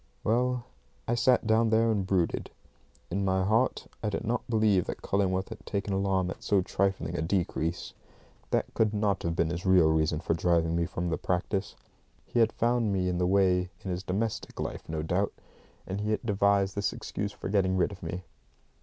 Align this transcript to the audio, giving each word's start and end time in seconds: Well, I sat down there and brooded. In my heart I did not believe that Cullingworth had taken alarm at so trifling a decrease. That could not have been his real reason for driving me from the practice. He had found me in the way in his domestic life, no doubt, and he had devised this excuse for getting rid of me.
Well, 0.23 0.65
I 1.07 1.13
sat 1.13 1.45
down 1.45 1.69
there 1.69 1.91
and 1.91 2.07
brooded. 2.07 2.49
In 3.11 3.23
my 3.23 3.43
heart 3.43 3.85
I 4.01 4.09
did 4.09 4.23
not 4.23 4.41
believe 4.49 4.85
that 4.85 5.03
Cullingworth 5.03 5.49
had 5.49 5.63
taken 5.63 5.93
alarm 5.93 6.31
at 6.31 6.41
so 6.41 6.63
trifling 6.63 7.15
a 7.15 7.21
decrease. 7.21 7.93
That 8.49 8.73
could 8.73 8.95
not 8.95 9.21
have 9.21 9.35
been 9.35 9.51
his 9.51 9.63
real 9.63 9.89
reason 9.91 10.19
for 10.19 10.33
driving 10.33 10.75
me 10.75 10.87
from 10.87 11.11
the 11.11 11.19
practice. 11.19 11.75
He 12.25 12.39
had 12.39 12.51
found 12.51 12.91
me 12.91 13.09
in 13.09 13.19
the 13.19 13.27
way 13.27 13.69
in 13.83 13.91
his 13.91 14.01
domestic 14.01 14.59
life, 14.59 14.89
no 14.89 15.03
doubt, 15.03 15.33
and 15.85 16.01
he 16.01 16.09
had 16.09 16.25
devised 16.25 16.73
this 16.75 16.93
excuse 16.93 17.31
for 17.31 17.47
getting 17.47 17.77
rid 17.77 17.91
of 17.91 18.01
me. 18.01 18.23